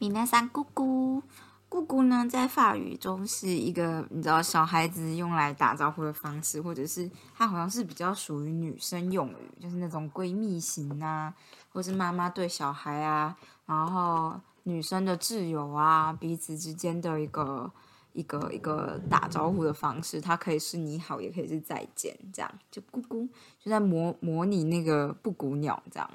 [0.00, 1.22] 米娜桑姑姑，
[1.68, 11.34] 姑姑呢，在法语中是一个你知道小孩子用来打招呼的方式，或者是它好像是比较属于女生用语，就是那种闺蜜型啊，
[11.70, 13.36] 或是妈妈对小孩啊，
[13.66, 17.70] 然后女生的挚友啊，彼此之间的一个
[18.14, 23.28] 一个一个打招呼的方式，它可以是你好，也可以是再见，这样就姑姑
[23.62, 26.10] 就在模模拟那个布谷鸟这样。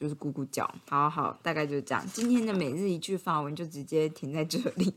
[0.00, 2.02] 就是咕咕叫，好好，大概就是这样。
[2.10, 4.94] 今天的每日一句法文就直接停在这里。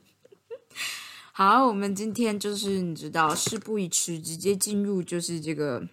[1.34, 5.86] 好，我们今天就是你知道，事不宜迟，直接进入就是这个，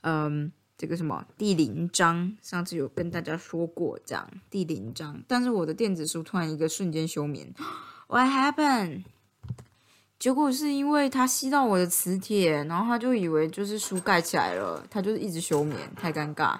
[0.00, 2.36] 嗯，这个什么第零章。
[2.42, 7.54] 上次有跟大家说过，这样第零章，但是我的电子书突然一个瞬间休眠
[8.08, 9.04] ，What happened？
[10.18, 16.58] 结果是因为它吸到我的磁铁，然后他就以为就是书盖起来了，他就是一直休眠，太尴尬。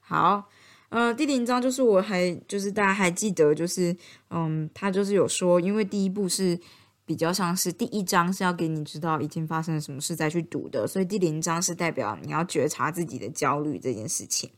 [0.00, 0.46] 好。
[0.90, 3.96] 呃，第零章就是我还就是大家还记得，就是
[4.30, 6.58] 嗯，他就是有说，因为第一部是
[7.06, 14.50] 比较像是第一章是要给你知道已经发生了什么事再去读的，所以第零章是代表你要觉察自己的焦虑这件事情。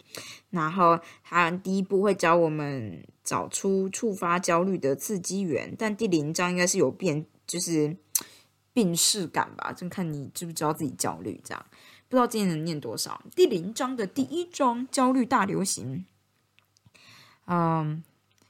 [0.48, 7.94] 然后他第一步会教我们找出触发焦虑的刺激源，但第零章应该是有变，就是
[8.72, 11.62] 病视感吧，就看你知不知道自己焦虑这样。
[12.08, 13.22] 不知道今天能念多少？
[13.36, 16.06] 第零章的第一章，焦虑大流行。
[17.54, 18.02] 嗯，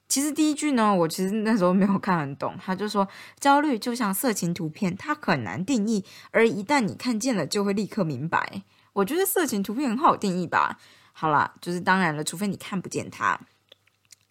[0.06, 2.54] 其实第一句呢，我其实那时候没有看很懂。
[2.64, 3.08] 他就说，
[3.40, 8.62] 焦虑就像色情图片，它很难定义，而一旦你看见了，就会立刻明白。
[8.92, 10.78] 我觉得色情图片很好定义吧。
[11.12, 13.40] 好啦，就是当然了，除非你看不见它。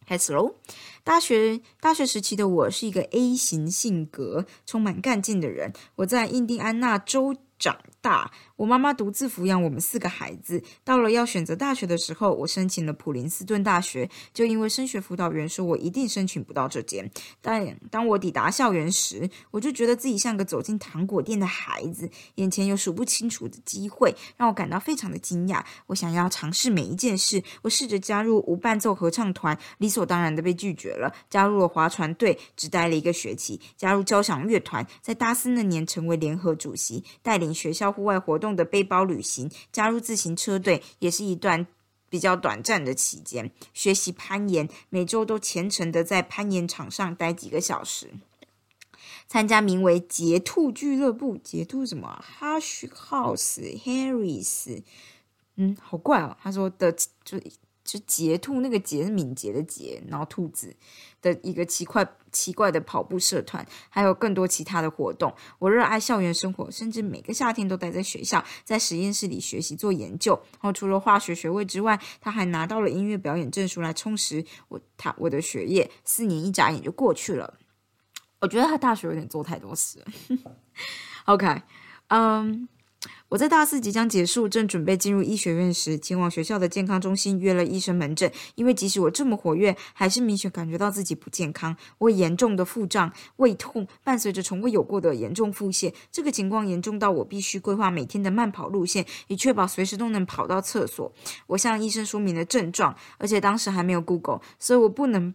[0.08, 0.56] 开始喽。
[1.04, 5.74] 大学大学时期的我是一个 A 型性格，充满干劲的人。
[5.98, 8.32] 我在印第安纳州长大。
[8.62, 10.62] 我妈妈独自抚养我们四个孩子。
[10.84, 17.10] 到了要选择大学的时候，我申请了普林斯顿大学，就因为升学辅导员说我一定申请不到这间。
[17.42, 25.64] 但当我抵达校园时，我就觉得自己像个走进糖果店的孩子，眼前有数不清楚的机会，让我感到非常的惊讶。
[25.88, 27.42] 我想要尝试每一件事。
[27.64, 31.12] 我试着加入无伴奏合唱团，理所当然的被拒绝了。
[31.32, 33.60] 加入了划船队，只待了一个学期。
[33.76, 38.51] 加入交响乐团，在大四那年成为联合主席，带领学校户外活动。
[38.56, 41.68] 的背包旅行，加入自行车队也是一段
[42.10, 43.52] 比较短暂的期间。
[43.74, 48.12] 学习攀岩，每周都虔诚的在攀岩场上待几个小时。
[49.28, 54.84] 参加名为“杰兔俱乐部”，杰兔什么？Hush House，Harris。
[55.56, 56.38] 嗯，好怪哦。
[56.42, 56.92] 他说的
[57.24, 57.40] 就。
[57.84, 60.74] 就捷兔那个捷是敏捷的捷，然后兔子
[61.20, 65.34] 的一个奇怪奇怪的跑步社团，还有更多其他的活动。
[65.60, 70.34] 我热爱校园生活，甚至每个夏天都待在学校，在实验室里学习做研究。
[70.54, 75.90] 然后除了化学学位之外，他还拿到了音乐表演证书来充实我他我的学业。
[76.04, 77.58] 四年一眨眼就过去了，
[78.40, 80.04] 我觉得他大学有点做太多事。
[81.26, 81.62] OK，
[82.08, 82.68] 嗯。
[83.32, 88.30] 我在大四即将结束，正准备进入医学院时，前往学校的健康中心约了医生门诊。
[88.56, 91.78] 因为即使我这么活跃，还是明显感觉到自己不健康。
[91.98, 95.94] 我严重的腹胀、胃痛，伴随着从未有过的严重腹泻。
[96.12, 101.10] 这个情况严重到我必须规划每天的慢跑路线，以确保随时都能跑到厕所。
[101.48, 105.34] 我向医生说明了症状，而且当时还没有 Google，所以我不能。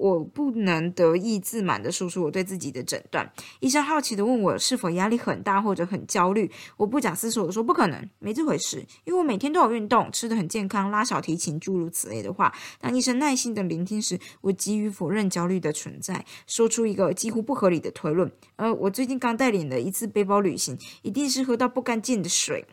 [0.00, 3.30] 我不能得意自满的说出我对自己的诊断。
[3.60, 6.50] 医生好奇的问我是否压力很大或者很焦虑。
[6.78, 12.50] 我不假思索的说不可能，没这回事，因为我每天都有运动，吃的很健康，拉小提琴，诸如此类的话。
[12.80, 18.32] 当医生耐心的聆听时，我急于否认焦虑的存在，说出一个几乎不合理的推论。
[18.56, 22.64] 呃，我最近刚带领的一次背包旅行，一定是喝到不干净的水。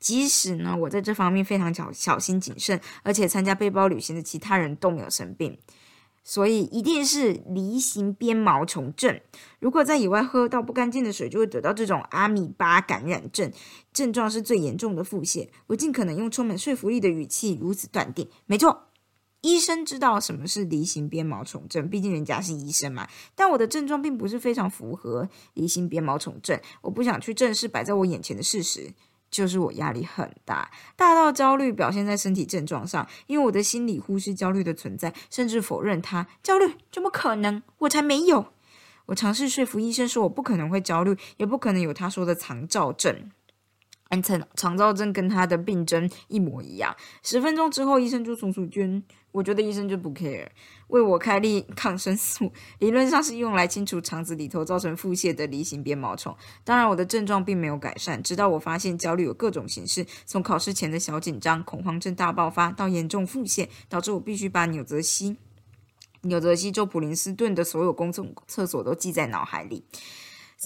[0.00, 5.58] 即使呢，我在这方面非常小小心谨慎，而且参加背包旅行的其他人都没有生病。
[6.28, 9.20] 所以一定是梨形鞭毛虫症。
[9.60, 13.52] 如果在野外喝到不干净的水，就会得到这种阿米巴感染症，
[13.92, 15.48] 症状是最严重的腹泻。
[15.68, 18.28] 我尽可能用充满说服力的语气如此断定。
[18.46, 18.88] 没错，
[19.42, 23.06] 医生知道什么是梨形鞭毛虫症，毕竟人家是医生嘛。
[23.36, 26.60] 但我的症状并不是非常符合梨形鞭毛虫症。
[26.82, 28.92] 我不想去正视摆在我眼前的事实。
[29.30, 36.26] 就是我压力很大，大到焦虑表现在身体症状上，因为我的心理忽视焦虑的存在，甚至否认它。
[36.42, 37.62] 焦虑怎么可能？
[37.78, 38.46] 我才没有！
[39.06, 43.30] 我尝试说服医生说，我不可能会焦虑，也不可能有他说的肠躁症。
[44.08, 46.94] 安成肠躁症跟他的病症一模一样。
[47.22, 49.02] 十分钟之后，医生就送出捐。
[49.32, 50.48] 我觉得医生就不 care，
[50.88, 56.34] 为我开立抗生素，理论上是用来清除肠子里头造成腹泻的梨形鞭毛虫。
[56.64, 65.36] 当然，我的症状并没有改善，直到我发现焦虑有各种形式，从考试前的小紧张、恐慌症大爆发，到严重腹泻，导致我必须把纽泽西。
[66.22, 69.84] 纽泽西州普林斯顿的所有公众厕所都记在脑海里。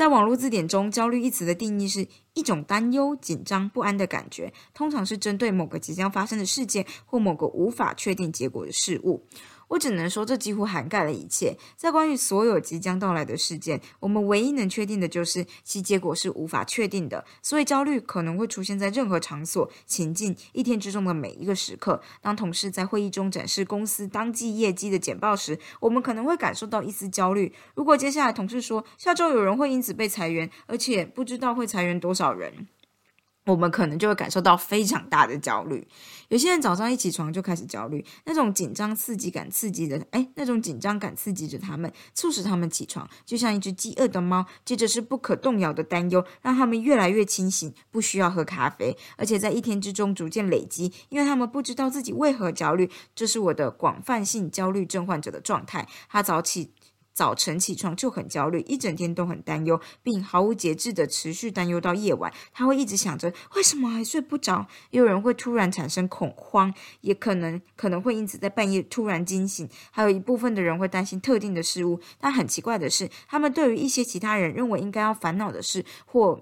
[0.00, 9.26] 在网络字典中，“焦虑”一词的定义是一种担忧、紧张、不安的感觉，通常是针对某个即将发生的事件或某个无法确定结果的事物。
[9.70, 11.56] 我只能说，这几乎涵盖了一切。
[11.76, 17.24] 在关于所有即将到来的事件，我们唯一能确定的就是其结果是无法确定的。
[17.40, 22.02] 所以，焦虑可能会出现在任何场所、情境、一天之中的每一个时刻。
[22.20, 27.54] 当同事在会议中展示公司当季业绩的简报时，我们可能会感受到一丝焦虑。
[27.76, 32.66] 如果接下来同事说下周有人会因此被裁员，而且不知道会裁员多少人。
[33.50, 35.86] 我们可能就会感受到非常大的焦虑。
[36.28, 44.46] 有些人早上一起床就开始焦虑，那种紧张刺激感刺激着，哎，那种紧张感刺激着他们，促使他们起床，就像一只饥饿的猫。
[44.64, 52.88] 接着是不可动摇的担忧，让他们越来越清醒，不需要喝咖啡，而且在一天之中逐渐累积，因为他们不知道自己为何焦虑。
[53.14, 55.88] 这是我的广泛性焦虑症患者的状态。
[56.08, 56.72] 他早起。
[57.12, 62.32] 早晨起床就很焦虑，一整天都很担忧，并毫无节制的持续担忧到夜晚。
[62.52, 64.66] 他会一直想着为什么还睡不着。
[64.90, 66.72] 也有人会突然产生恐慌，
[67.02, 69.68] 也可能可能会因此在半夜突然惊醒。
[69.90, 72.00] 还有一部分的人会担心特定的事物。
[72.18, 76.40] 但很奇怪的是，他们对于一些其他人认为应该要烦恼的事或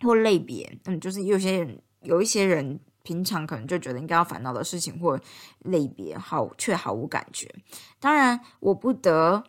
[0.00, 5.18] 或类别，嗯，就是有些人有一些人平常可能就觉得应该要烦恼的事情或
[5.60, 7.52] 类别，好却毫无感觉。
[7.98, 9.42] 当然，我不得。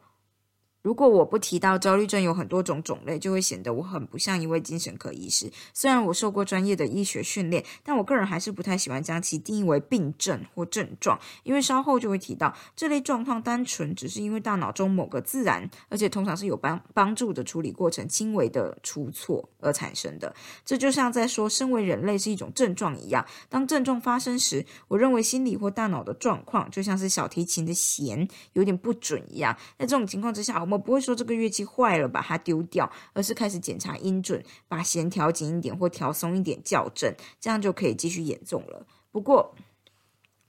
[0.82, 5.52] 如果我不提到焦虑症有很多种种类，就会显得我很不像一位精神科医师。
[5.74, 20.34] 虽然我受过专业的医学训练，但我个人还是不太喜欢将其定义为病症或症状，因为稍后就会提到这类状况单纯只是因为大脑中某个自然而且通常是有帮帮助的处理过程轻微的出错而产生的。
[20.66, 23.24] 这就像在说身为人类是一种症状一样。
[23.50, 29.56] 当症状发生时，我认为心理或大脑的状况就像是小提琴的弦有点不准一样。
[29.78, 30.71] 在这种情况之下，我。
[30.72, 38.86] 我不会说这个乐器坏了，把它丢掉，而是开始检查音准，把弦调紧一点或调松一点校正，这样就可以继续演奏了。
[39.12, 39.54] 不过，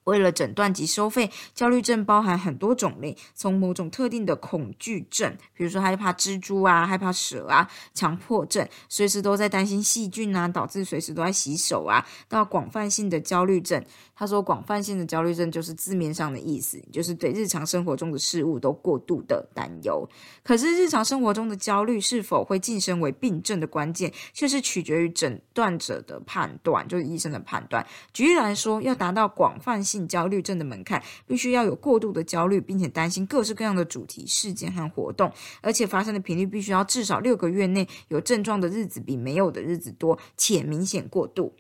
[0.05, 13.85] 为了诊断及收费，焦虑症包含很多种类，从某种特定的恐惧症，比如说害怕蜘蛛啊、害怕蛇啊；强迫症，随时都在担心细菌啊，导致随时都在洗手啊；到广泛性的焦虑症。
[14.23, 20.09] 他说，广泛性的焦虑症就是字面上的意思，就是对日常生活中的事物都过度的担忧。
[20.45, 27.85] 可是，日常生活中的焦虑是否会晋升为病症的关键，却是取决于诊断者的判断，就是医生的判断。
[28.13, 35.33] 举例来说，要达到广泛性焦虑症的门槛，必须要有过度的焦虑，并且担心各式各样的主题、事件和活动，
[35.63, 41.57] 而且发生的频率必须要至少六个月内有症状的日子比没有的日子多，且明显过度，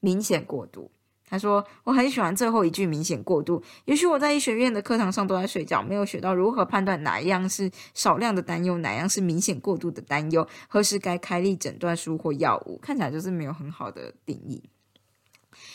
[0.00, 0.90] 明显过度。
[1.32, 3.62] 他说：“我很喜欢最后一句，明显过度。
[3.86, 12.78] 也许我在医学院的课堂上都在睡觉，没有学到如何判断哪一样是少量的担忧，哪样是明显过度的担忧，何时该开立诊断书或药物。
[12.82, 14.62] 看起来就是没有很好的定义。”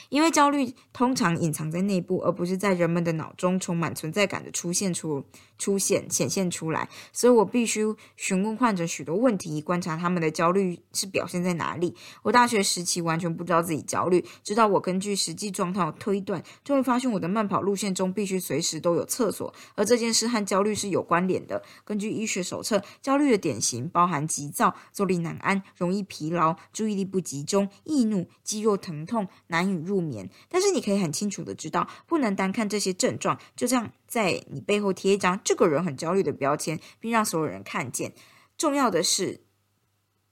[0.10, 5.24] 因为焦虑通常隐藏在内部，而不是在人们的脑中充满存在感的出现出
[5.58, 7.84] 出现显现出来，所以我必须
[8.16, 11.94] 询问患者许多问题，观察他们的焦虑是表现在哪里。
[12.24, 21.62] 我大学时期完全不知道自己焦虑，直到我根据实际状况推断，就会发现我的慢跑路线中必须随时都有厕所，而这件事和焦虑是有关联的。
[21.84, 29.97] 根据医学手册，焦虑的典型包含急躁、坐立难安、容易疲劳、注意力不集中、易怒、肌肉疼痛、难以入。
[29.98, 38.14] 不眠，但是你可以很清楚的知道，不能单看这些症状，就这样在你背后贴一张这个人很焦虑的标签，并让所有人看见。
[38.60, 39.42] 重要的是，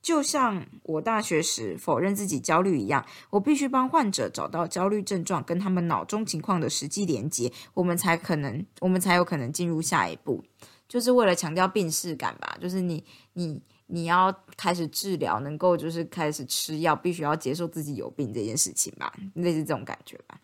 [0.04, 10.44] 就像我大学时否认自己焦虑一样，我必须帮患者找到焦虑症状跟他们脑中情况的实际连接，我们才可能，我们才有可能进入下一步，
[10.88, 13.04] 就是为了强调病视感吧，就是你
[13.34, 13.64] 你。
[13.88, 20.40] 你要开始治疗，能够就是开始吃药，必须要接受自己有病这件事情吧，类似这种感觉吧。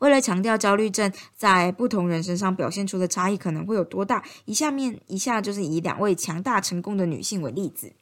[0.00, 7.92] 为了强调焦虑症在不同人身上表现出的差异可能会有多大，以下面以下就是以两位强大成功的女性为例子。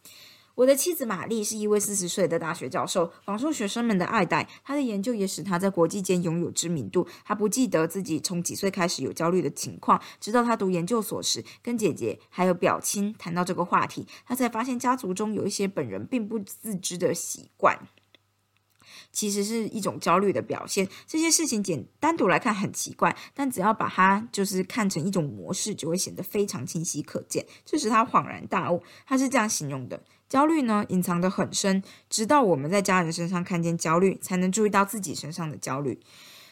[0.61, 4.47] 我的妻子玛丽是一位四十岁的大学教授，广受学生们的爱戴。
[4.63, 7.09] 她的研究也使她在国际间拥有知名度。
[7.25, 17.89] 她不记得自己从几岁开始有焦虑的情况，直到她读研究所时，跟姐姐还有表亲谈到这个话题，她才发现家族中有一些本人并不自知的习惯。
[19.13, 20.87] 其实是一种焦虑的表现。
[21.07, 27.47] 这些事情简单独来看很奇怪，但只要把它就是看成一种模式，就会显得非常清晰可见。
[27.65, 28.83] 这使他恍然大悟。
[29.07, 30.01] 他是这样形容的：
[30.31, 36.01] 焦虑呢，隐藏得很深，直到我们在家人身上看见焦虑，才能注意到自己身上的焦虑。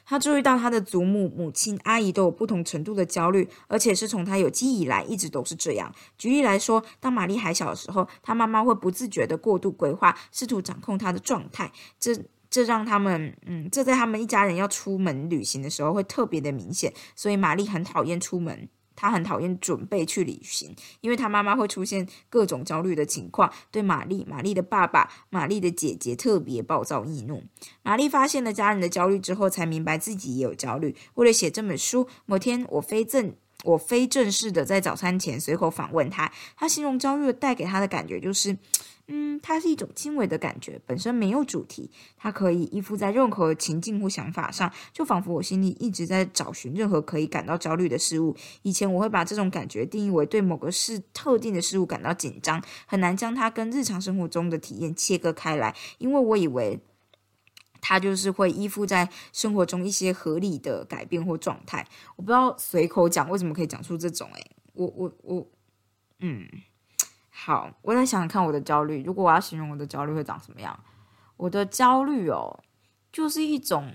[0.05, 5.95] 他注意到他的祖母、母亲、阿姨都有不同程度的焦虑，而且是从他有记忆以来一直都是这样。
[6.17, 11.71] 举例来说，当玛丽还小的时候，他妈妈会不自觉的过度规划，试图掌控她的状态。
[12.01, 12.19] 这
[12.51, 16.93] 这让他们，嗯，这在他们一家人要出门旅行的时候会特别的明显。
[17.15, 18.69] 所以玛丽很讨厌出门。
[19.01, 27.45] 他很讨厌准备去旅行，因为他妈妈会出现各种焦虑的情况，对玛丽、玛丽的爸爸、玛丽的姐姐特别暴躁易怒。
[27.83, 30.97] 玛丽发现了家人的焦虑之后，才明白自己也有焦虑。
[31.15, 38.59] 为了写这本书，某天我非正我非正式的在早餐前随口访问他，他形容焦虑带给他的感觉就是。
[39.11, 48.37] 嗯，它是一种轻微的感觉，本身没有主题，它可以依附在任何情境或想法上，就仿佛我心里一直在找寻任何可以感到焦虑的事物。
[48.61, 56.79] 以前我会把这种感觉定义为对某个事特定的事物感到紧张，很难将它跟日常生活中的体验切割开来，因为我以为
[57.81, 61.87] 它就是会依附在生活中一些合理的改变或状态。
[62.17, 65.47] 我不知道随口讲为什么可以讲出这种，诶，我我我，
[66.21, 66.47] 嗯。
[67.41, 69.05] 好，我在想看我的焦虑。
[69.05, 70.79] 如果我要形容我的焦虑会长什么样？
[71.37, 72.59] 我的焦虑哦，
[73.13, 73.91] 就是一种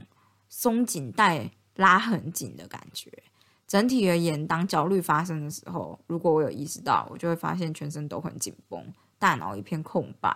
[0.47, 3.11] 松紧带拉很紧的感觉。
[3.67, 8.81] 整体而言，当焦虑发生的时候，如果我有意识到，我就会发现全身都很紧绷，
[9.19, 10.33] 大脑一片空白，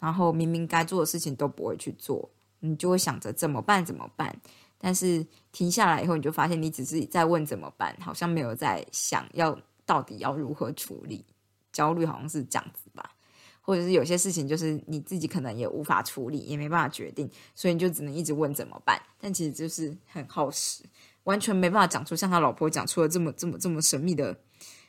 [0.00, 4.36] 然后明明该做的事情都不会去做，你就会想着怎么办怎么办。
[4.78, 9.56] 但是停下来以后，你就发现你只是在问怎么办，好像没有在想要
[9.86, 11.24] 到底要如何处理。
[11.72, 13.14] 焦虑好像是这样子吧，
[13.60, 19.00] 或者是有些事情就是你自己可能也无法处理，也没办法决定，所以你就只能一直问怎么办。
[19.18, 20.84] 但其实就是很耗时，
[21.24, 24.38] 完全没办法讲出像他老婆讲出了这么这么这么神秘的、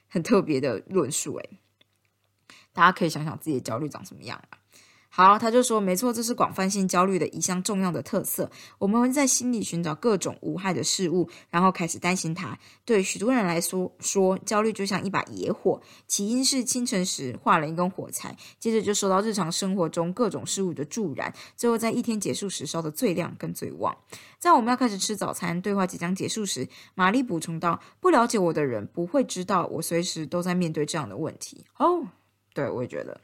[0.09, 1.35] 很特别的论述。
[1.37, 1.59] 诶，
[2.73, 4.57] 大家可以想想自己的焦虑长什么样啊？
[5.15, 8.49] 好，他就说，没错，这是广泛性焦虑的一项重要的特色。
[8.79, 12.57] 我们会在心里寻找各种无害的事物，然后开始担心它。
[12.83, 23.95] 对许多人来说，说焦虑就像一把野火，起因是清晨时画了一根火柴，接着就受到日常生活中各种事物的助燃，最后在一天结束时烧得最亮跟最旺。
[24.39, 32.07] 在我们要开始吃早餐，对话即将结束时，玛丽补充道：“不了解我的人不会知道，我随时都在面对这样的问题。”哦，
[32.55, 33.21] 对，我也觉得。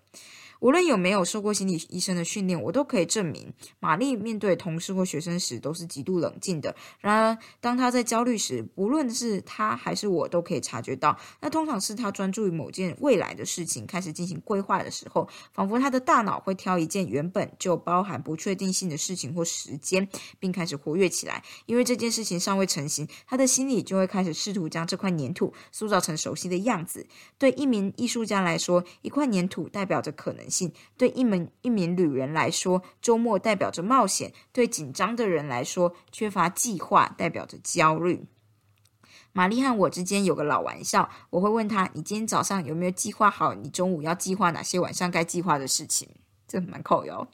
[0.59, 6.75] 无论有没有受过心理医生的训练，我都可以证明，玛丽面对同事或学生时都是极度冷静的。
[6.99, 20.05] 然而，当她在焦虑时，不论是她还是我，都可以察觉到，那通常是她专注于某件未来的事情，开始进行规划的时候，仿佛她的大脑会挑一件原本就包含不确定性的事情或时间，
[20.39, 21.41] 并开始活跃起来。
[21.67, 27.07] 因为这件事情尚未成型，她的心里就会开始试图将这块粘土塑造成熟悉的样子。
[27.37, 30.48] 对一名艺术家来说，一块粘土代表着可能。
[30.97, 38.25] 对一门一名旅人来说，周末代表着冒险；对紧张的人来说，缺乏计划代表着焦虑。
[39.31, 43.53] 玛丽和我之间有个老玩笑，我会问他：“你今天早上有没有计划好？
[43.53, 46.09] 你中午要计划哪些晚上该计划的事情？”
[46.47, 47.27] 这蛮靠哟。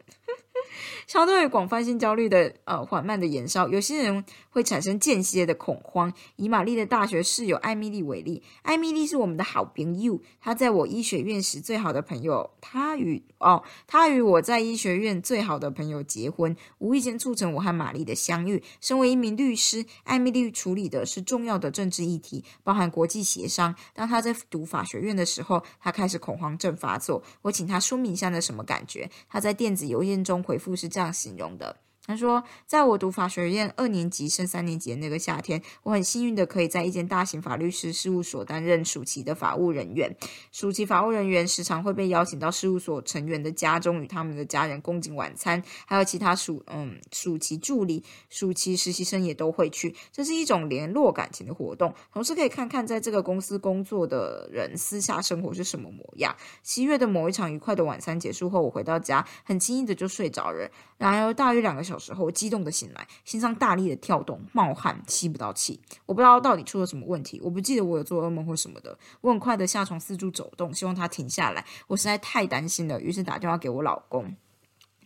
[1.07, 6.13] 相对于广泛性焦虑的呃缓慢的延烧，有些人会产生间歇的恐慌。
[6.35, 18.63] 以玛丽的大学室友艾米丽为例，艾米丽是我们的好朋友，她在我医学院时最好的朋友，她与哦，她与我在医学院最好的朋友结婚，无意间促成我和玛丽的相遇。
[18.81, 23.75] 身为一名律师，艾米丽处理的是重要的政治议题，包含国际协商。
[23.93, 27.21] 当她在读法学院的时候，她开始恐慌症发作。
[27.41, 29.09] 我请她说明一下那什么感觉。
[29.29, 30.85] 她在电子邮件中回复是。
[30.95, 31.84] 这样形容的。
[32.07, 40.15] 他说，在我读法学院二年级升三年级的那个夏天，我很幸运的可以在一间大型法律师事务所担任暑期的法务人员。
[40.51, 49.95] 暑期法务人员时常会被邀请到事务所成员的家中，与他们的家人共进晚餐，还有其他暑嗯暑期助理、暑期实习生也都会去。
[50.11, 56.35] 这是一种联络感情的活动，同时可以看看在这个公司工作的人私下生活是什么模样。
[56.61, 60.69] 七月的某一场愉快的晚餐结束后，我回到家，很轻易的就睡着了。
[60.99, 61.94] 然而大约两个小。
[61.95, 65.79] 小时候，激动的醒来，心脏大力的跳动，冒汗，吸不到气。
[66.05, 68.99] 我不知道到底出了什么问题，我不记得我有做噩梦或什么的。
[69.21, 71.65] 我很快的下床四处走动，希望他停下来。
[71.87, 74.35] 我实在太担心了，于是打电话给我老公。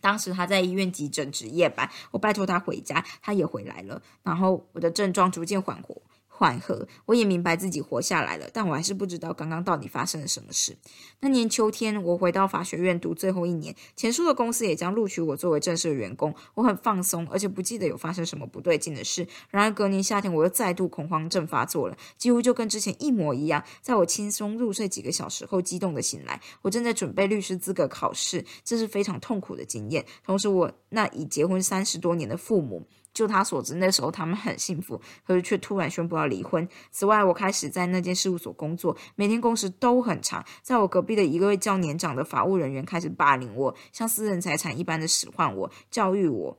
[0.00, 4.02] 当时他在医院急诊值夜班，我拜托他回家，他也回来了。
[4.24, 5.96] 然后我的症状逐渐缓和。
[6.40, 10.74] 缓和，我也明白自己活下来了，但我还是不知道刚刚到底发生了什么事。
[11.20, 19.28] 那年秋天，我回到法学院读最后一年，前述的公司也将录取我作为正式的员工，我很放松，而且不记得有发生什么不对劲的事。
[19.50, 23.62] 然而隔年夏天，我又再度恐慌症发作了，几乎就跟之前一模一样。
[23.82, 30.06] 在我轻松入睡几个小时后，激动的醒来，我正在准备律师资格考试，这是非常痛苦的经验。
[30.24, 32.86] 同时，我那已结婚三十多年的父母。
[33.20, 36.66] 就他所知，那时候他们很幸福，可是却突然宣布要离婚。
[36.90, 40.42] 此外，我开始在那间事务所工作，每天工时都很长。
[40.62, 46.56] 在我隔壁的一个位较年长的法务人员开始霸凌我，像私人财产一般的使唤我，教育我。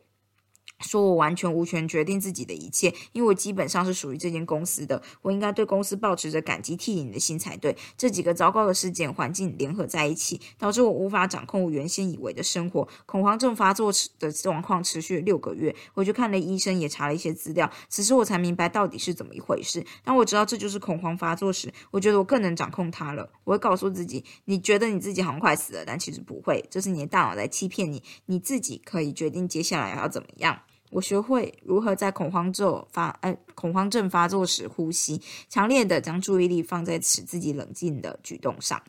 [0.81, 7.75] 说我完全无权决定自己的一切，因为我基本上是属于这间公司的，我应该对公司保持着感激涕零的心才对。
[7.97, 12.87] 这几个糟糕的事件环境联合在一起，导致我无法掌控我原先以为的生活。
[13.05, 17.69] 恐慌症发作的状况持续了六个月，我去看了医生，也查了一些资料。
[17.89, 19.85] 此时我才明白到底是怎么一回事。
[20.03, 23.29] 当我知道这就是恐慌发作时，我觉得我更能掌控它了。
[23.43, 28.01] 我会告诉自己：你觉得你自己好像快死了，但其实不会，这是你的大脑在欺骗你。
[28.25, 30.61] 你自己可以决定接下来要怎么样。
[30.91, 38.81] 我学会如何在恐慌症发呃恐慌症发作时呼吸，强烈的将注意力放在使自己冷静的举动上。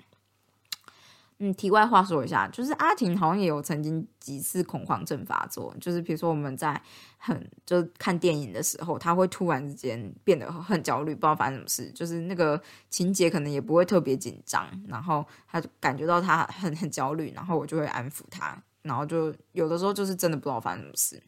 [1.39, 6.81] 嗯，题外话说一下，就是阿婷好像也有曾经几次恐慌症发作，就是比如说我们在
[7.19, 21.21] 很就看电影的时候，他会突然之间变得很焦虑，不知道发生什么事，就是那个情节可能也不会特别紧张，然后他感觉到他很很焦虑，然后我就会安抚他，然后就有的时候就是真的不知道发生什么事。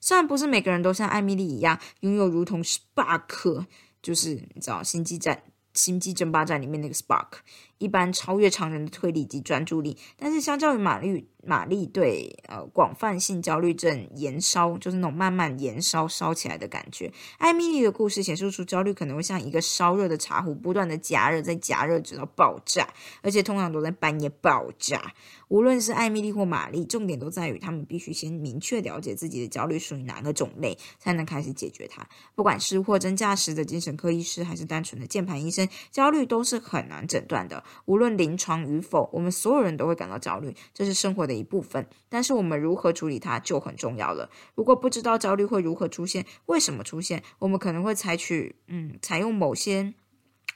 [0.00, 3.66] 虽然不是每个人都像艾米丽一样拥有如同 Spark，
[4.02, 5.36] 就是你知道《星际战》
[5.74, 7.40] 《星际争霸战》里面那个 Spark。
[7.80, 17.10] 一般超越常人的推理及专注力，但是相较于玛丽，玛丽对呃广泛性焦虑症延烧，就是那种慢慢延烧烧起来的感觉。
[17.38, 22.86] 艾米丽的故事显示出焦虑可能会像一个烧热的茶壶，不断的加热，再加热直到爆炸，
[23.22, 25.14] 而且通常都在半夜爆炸。
[25.48, 32.06] 无论是艾米丽或玛丽，重点都在于他们必须先明确了解自己的焦虑属于哪个种类，才能开始解决它。
[32.34, 37.64] 不管是货真价实的精神科医师，还是单纯的键盘医生，焦虑都是很难诊断的。
[37.84, 41.86] 无论临床与否，我们所有人都会感到焦虑，这是生活的一部分。
[42.08, 44.30] 但是我们如何处理它就很重要了。
[44.54, 49.94] 如果不知道焦虑会如何出现，为什么出现，我们可能会采取嗯，采用某些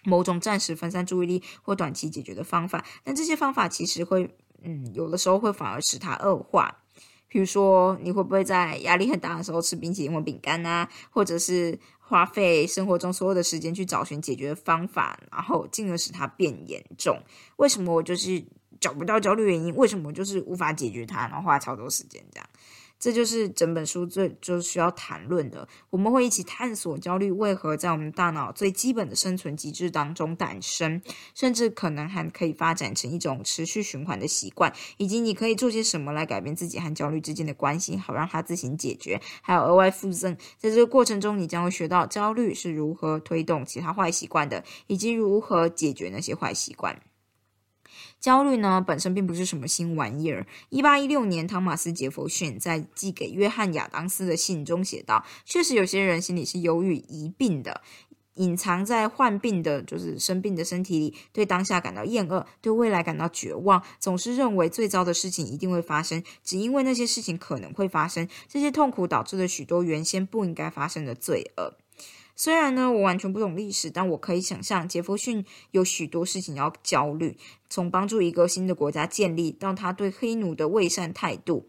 [0.04, 2.84] 某种暂时分散注意力或短期解决的方法。
[3.02, 6.78] 但这些方法其实会嗯，有的时候会反而使它恶化。
[7.26, 11.78] 比如说，你会不会在压力很大的时候吃冰淇淋或饼干啊，或者是？
[12.06, 17.18] 花费生活中所有的时间去找寻解决方法，然后进而使它变严重。
[17.56, 18.44] 为什么我就是
[18.78, 19.74] 找不到焦虑原因？
[19.74, 21.26] 为什么我就是无法解决它？
[21.28, 22.46] 然后花超多时间这样。
[22.98, 25.68] 这就是整本书最就需要谈论的。
[25.90, 31.02] 我们会一起探索焦虑为何在我们大脑最基本的生存机制当中诞生，
[31.34, 39.20] 甚至可能还可以发展成一种持续循环的习惯，以及你可以做些什么来改变自己和焦虑之间的关系，好让它自行解决。
[39.42, 47.02] 还有额外附赠，在这个过程中，你将会学到焦虑是如何推动其他坏习惯的，以及如何解决那些坏习惯。
[48.20, 50.46] 焦虑呢，本身并不是什么新玩意儿。
[50.70, 57.82] 一八一六年，汤马斯·杰弗逊在寄给约翰·亚当斯的信中写道：“确实，有些人心里是忧郁疑病的，
[58.34, 68.28] 隐藏在患病的，就是生病的身体里，对当下感到厌恶，对未来感到绝望，总是认为最糟的事情一定会发生，只因为那些事情可能会发生。
[68.48, 71.76] 这些痛苦导致了许多原先不应该发生的罪恶。”
[72.36, 77.36] 虽然呢，我完全不懂历史，但我可以想象杰弗逊有许多事情要焦虑。
[77.68, 81.68] 从帮助一个新的国家建立，到他对黑奴的伪善态度，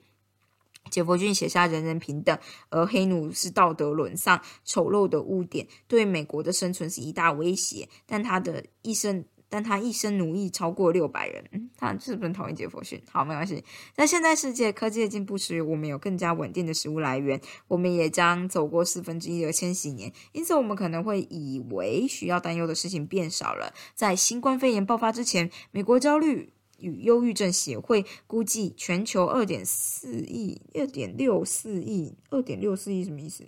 [0.89, 2.37] 杰弗逊写下人人平等，
[2.69, 7.87] 而黑奴是道德沦丧、丑陋的污点，对美国的生存是一大威胁。
[8.05, 9.25] 但他的一生。
[9.47, 13.01] 但他一生奴役超过六百人，他是不是同一节佛训？
[13.11, 13.63] 好，没关系。
[13.93, 23.73] 在现代世界，科技的进步使我们有更加稳定的食物来源，我们也将走过四分之一的千禧年，因此我们可能会以为需要担忧的事情变少了。
[23.93, 33.45] 在新冠肺炎爆发之前，美国焦虑与忧郁症协会估计全球二点四亿、二点六四亿、二点六四亿什么意思？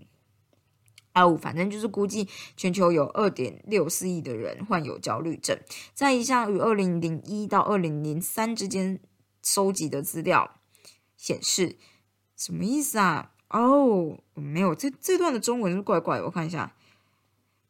[1.17, 5.57] 啊，反正就是估计全球有二点六四亿的人患有焦虑症。
[5.93, 8.99] 在一项于二零零一到二零零三之间
[9.41, 10.59] 收集的资料
[11.15, 11.77] 显示，
[12.35, 13.31] 什么意思啊？
[13.49, 16.73] 哦，没有，这这段的中文是怪怪，我看一下。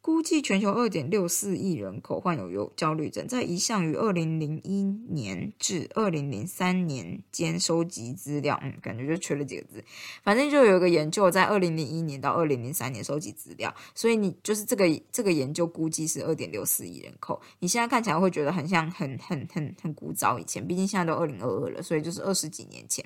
[0.07, 9.83] 估计全球二点六四亿人口患有忧焦虑症，在一项于二零零一年至二零零三年间收集资料，嗯，感觉就缺了几个字。
[10.23, 17.41] 反正就有一个研究，在二零零一年到二零零三年收集资料，所以你就是这个这个研究估计是二点六四亿人口。
[17.59, 23.03] 你现在看起来会觉得很像很很很很古早以前，毕竟现在都二零二二了，所以就是二十几年前。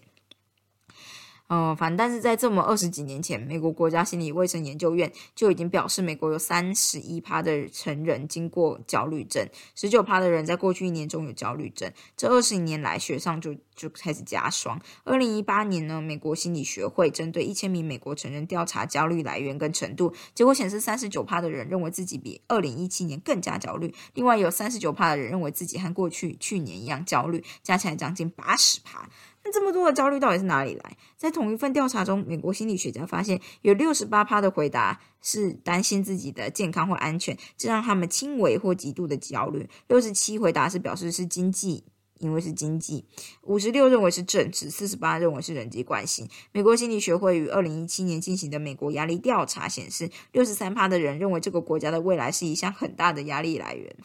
[1.54, 11.92] 嗯，反正但是在这么二十几年前，美国国家心理卫生研究院就已经表示，美国有三十一趴的成人经过焦虑症，十九趴的人在过去一年中有焦虑症。
[12.16, 14.80] 这二十年来，雪上就就开始加霜。
[15.04, 29.10] 二零一八年呢，美国心理学会针对一千名美国成人调查焦虑来源跟程度，结果显示，三十九趴的人认为自己比二零一七年更加焦虑，另外有三十九趴的人认为自己和过去去年一样焦虑，加起来将近八十趴。
[29.44, 30.98] 那这么多的焦虑到底是哪里来？
[31.18, 39.68] 在同一份调查中，美国心理学家发现有六十八趴的回答是担心自己的健康或安全，这让他们轻微或极度的焦虑。
[39.88, 41.84] 六十七回答是表示是经济，
[42.20, 43.06] 因为是经济。
[43.42, 46.30] 五十六认为是政治，四十八认为是人际关系。
[46.52, 53.96] 美国心理学会于二零一七年进行的美国压力调查显示，六十三趴的人认为这个国家的未来是一项很大的压力来源。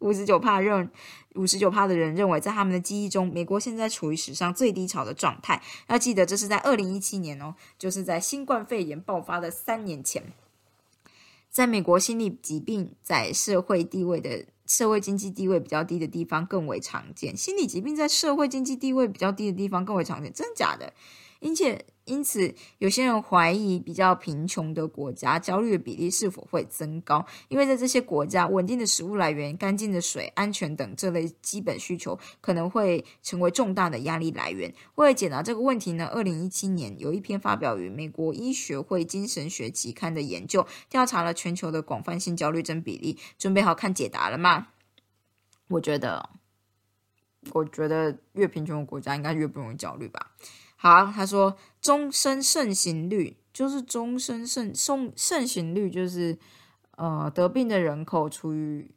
[0.00, 0.90] 五十九帕认，
[1.34, 5.60] 五十九帕的人认为，在他们的记忆中，美国现在处于史上最低潮的状态。
[5.88, 10.32] 要记得，这是在二零一七年哦，就是在新冠肺炎爆发的三年前。
[11.50, 17.36] 在美国，心理疾病在社会地位的社会经济地位比较低的地方更为常见。
[17.36, 20.92] 心理疾病在社会经济地位比较低的地方更为常见，真的假的？
[21.40, 27.24] 因且，因此，有些人怀疑比较贫穷的国家焦虑的比例是否会增高？
[27.48, 34.74] 因为在这些国家，稳定的食物来源、干净的水、安全等这类基本需求可能会成为重大的压力来源。
[34.96, 43.16] 为了解答这个问题呢，二零一七年有一篇发表于美国医学会精神学期刊的研究，调查了全球的广泛性焦虑症比例。
[43.38, 44.68] 准备好看解答了吗？
[45.68, 46.30] 我觉得，
[47.52, 50.32] 我觉得越贫穷的国家应该越不容易焦虑吧。
[50.80, 56.38] 好，他说终身盛行率就是终身盛盛盛行率就是
[56.92, 58.88] 呃得病的人口除于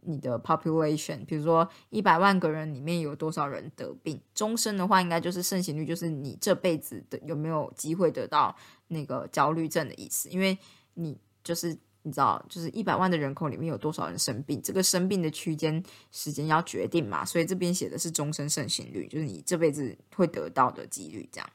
[0.00, 8.56] 你的 population，比如说一百万个人里面有多少人得病，终身的话应该就是盛行率，就是你这辈子的有没有机会得到
[8.88, 10.58] 那个焦虑症的意思，因为
[10.94, 21.50] 你就是你知道，就是一百万的人口里面有多少人生病，这个生病的区间时间要决定嘛，所以这边写的是终身盛行率，就是你这辈子会得到的几率这样。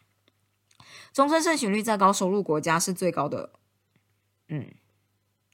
[1.14, 3.52] 终身盛行率在高收入国家是最高的，
[4.50, 4.72] 嗯，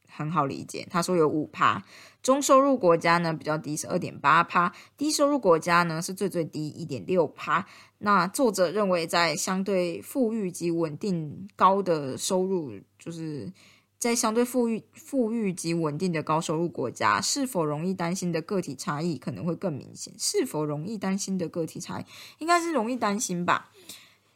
[0.09, 0.87] 很好理解。
[0.89, 1.83] 他说有五趴，
[2.23, 7.65] 中收入国家呢比较低，是二点八趴，低收入国家呢是最最低一点六趴。
[7.99, 13.51] 那作者认为，在相对富裕及稳定高的收入，就是
[13.99, 20.13] 在相对富裕富裕及稳定的高收入国家，是否容易担心的个体差异可能会更明显。
[20.17, 22.05] 是否容易担心的个体差异，
[22.37, 23.69] 应该是容易担心吧。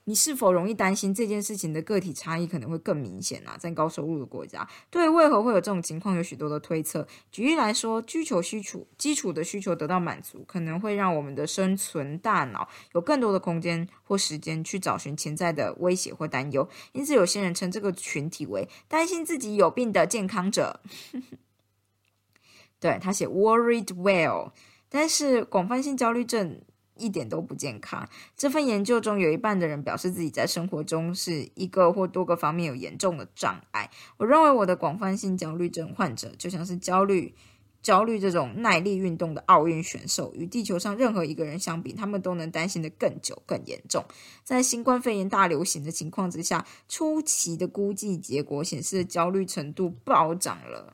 [0.06, 3.56] 你是否容易担心这件事情的个体差异可能会更明显啊？
[3.58, 7.08] 在高收入的国家，对为何会有这种情况有许多的推测。
[7.32, 16.68] 举例来说，需求需求基础的需求得到满足，可能会让我们的生存大脑有更多的空间或时间去找寻潜在的威胁或担忧。
[16.92, 20.82] 因此，有些人称这个群体为担心自己有病的健康者。
[22.82, 24.52] 对他写 worried well，
[24.90, 26.60] 但是广泛性焦虑症。
[26.96, 28.08] 一点都不健康。
[28.36, 33.90] 这份研究中有一半的人表示自己在生活中是一个或多个方面有严重的障碍。
[34.18, 37.34] 我认为我的广泛性焦虑症患者就像是焦虑、
[37.82, 44.04] 焦虑这种耐力运动的奥运选手，与地球上任何一个人相比，他们都能担心的更久、更严重。
[44.44, 50.94] 在新冠肺炎大流行的情况之下，初期的估计结果显示焦虑程度暴涨了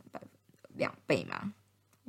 [0.75, 1.53] 两倍吗？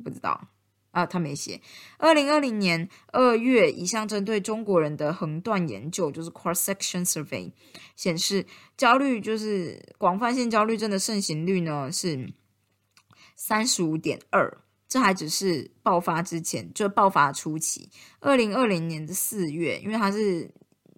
[0.02, 0.48] 不知道。
[0.90, 1.60] 啊，他没写。
[1.98, 7.52] 二零二零年二月，一项针对中国人的横断研究，就是 cross section survey，
[7.94, 12.32] 显示焦虑就是广泛性焦虑症的盛行率呢是
[13.36, 17.88] 三十五点二，这还只是爆发之前，就爆发初期。
[18.20, 20.52] 二零二零年的四月，因为它是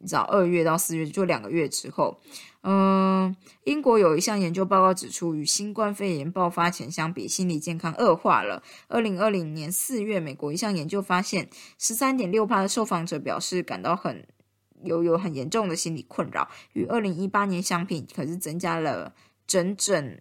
[0.06, 2.20] 早二月到四月，就两个月之后。
[2.62, 8.62] 嗯，英国有一项研究报告指出，与新冠肺炎爆发前相比，心理健康恶化了。
[8.88, 11.48] 二零二零年四月，美国一项研究发现，
[11.78, 14.26] 十三点六趴的受访者表示感到很
[14.84, 19.12] 有有很严重的心理困扰，与二零一八年相比，可是增加了
[19.46, 20.18] 整整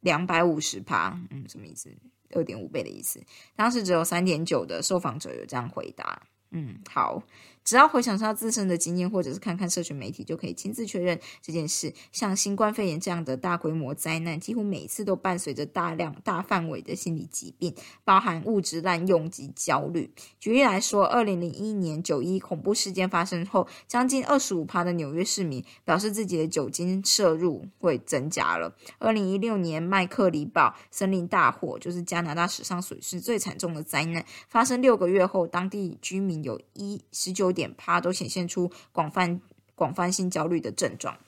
[0.00, 1.20] 两百五十趴。
[1.30, 1.90] 嗯，什么意思？
[2.32, 3.20] 二点五倍的意思。
[3.56, 6.22] 当时只有三点九的受访者有这样回答。
[6.52, 7.22] 嗯，好，
[7.64, 11.92] 只要回想到自身的经验，或者是看看社群媒体，就可以亲自确认这件事。
[12.10, 20.12] 像新冠肺炎这样的大规模灾难，几乎每次都伴随着大量、大范围的心理疾病，包含物质滥用及焦虑。
[20.38, 28.74] 举例来说，二零零一年九一恐怖事件发生后，将近二十五趴的纽约市民表示自己的酒精摄入会增加了。
[28.98, 37.60] 二零一六年麦克里堡森林大火，就是加拿大史上损失最惨重的灾难，发生六个月后，当地居民有一十九有。
[37.60, 39.38] 点趴都显现出广泛
[39.74, 41.18] 广泛性焦虑的症状。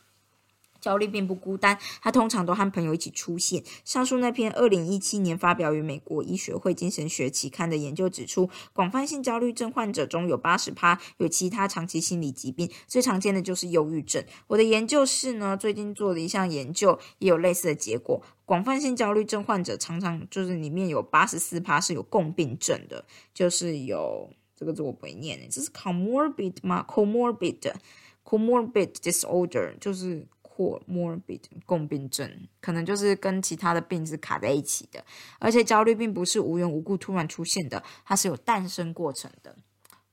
[0.80, 3.62] 焦虑并不孤单，它通常都和朋友一起出现。
[3.84, 14.24] 上述那篇二零一七年发表于美国医学会精神学期刊的研究指出，广泛性焦虑症患者中有八十趴有其他长期心理疾病，最常见的就是忧郁症。
[14.46, 18.22] 我的研究室呢，最近做了一项研究，也有类似的结果。
[18.46, 23.04] 广泛性焦虑症患者常常就是里面有八十四趴是有共病症的，
[23.34, 24.30] 就是有。
[24.54, 35.04] 这个字我不会念，这是 comorbid 吗？comorbid，comorbid disorder 就是 comorbid 共病症，可能就是跟其他的病是卡在一起的。
[35.38, 39.56] 而且焦虑并不是无缘无故突然出现的，它是有诞生过程的。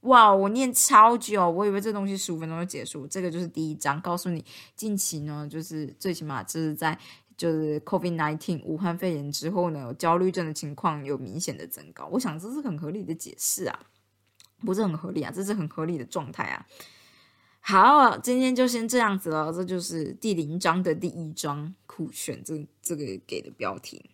[0.02, 3.06] 哇，我念超久，我以为这东西十五分钟就结束。
[3.06, 6.98] 这个就是第一章，告诉你近期呢，就是最起码就是在
[7.36, 12.08] 就是 COVID nineteen 武汉肺炎之后呢，焦虑症的情况有明显的增高。
[12.14, 13.78] 我想这是很合理的解释啊。
[14.66, 16.66] 不是很合理啊，这是很合理的状态啊。
[17.62, 24.10] 好，今天就先这样子了，这就是第零章的第一章酷炫，这这个给的标题。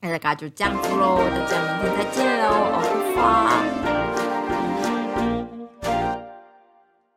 [0.00, 4.09] 那大家就这样子喽，大家明天再见喽，au revoir。